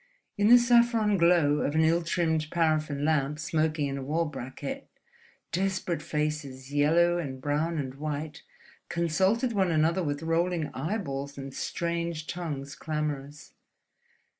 [0.35, 4.89] In the saffron glow of an ill trimmed paraffin lamp smoking in a wall bracket,
[5.51, 8.41] desperate faces, yellow and brown and white,
[8.89, 13.53] consulted one another with rolling eyeballs and strange tongues clamorous.